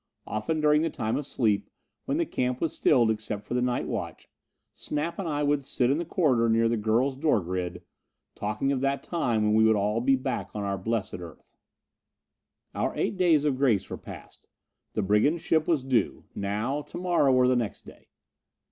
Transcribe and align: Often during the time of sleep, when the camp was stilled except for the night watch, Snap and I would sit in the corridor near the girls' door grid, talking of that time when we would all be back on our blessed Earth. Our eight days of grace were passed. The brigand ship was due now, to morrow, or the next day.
Often 0.25 0.61
during 0.61 0.81
the 0.81 0.89
time 0.89 1.15
of 1.15 1.27
sleep, 1.27 1.69
when 2.05 2.17
the 2.17 2.25
camp 2.25 2.59
was 2.59 2.75
stilled 2.75 3.11
except 3.11 3.45
for 3.45 3.53
the 3.53 3.61
night 3.61 3.85
watch, 3.87 4.31
Snap 4.73 5.19
and 5.19 5.29
I 5.29 5.43
would 5.43 5.63
sit 5.63 5.91
in 5.91 5.99
the 5.99 6.05
corridor 6.05 6.49
near 6.49 6.67
the 6.67 6.75
girls' 6.75 7.15
door 7.15 7.39
grid, 7.39 7.83
talking 8.33 8.71
of 8.71 8.81
that 8.81 9.03
time 9.03 9.43
when 9.43 9.53
we 9.53 9.63
would 9.63 9.75
all 9.75 10.01
be 10.01 10.15
back 10.15 10.55
on 10.55 10.63
our 10.63 10.79
blessed 10.79 11.19
Earth. 11.19 11.55
Our 12.73 12.95
eight 12.95 13.15
days 13.15 13.45
of 13.45 13.57
grace 13.57 13.87
were 13.91 13.95
passed. 13.99 14.47
The 14.93 15.03
brigand 15.03 15.39
ship 15.41 15.67
was 15.67 15.83
due 15.83 16.25
now, 16.33 16.81
to 16.81 16.97
morrow, 16.97 17.31
or 17.35 17.47
the 17.47 17.55
next 17.55 17.83
day. 17.85 18.07